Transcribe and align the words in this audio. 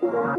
Oh. 0.00 0.32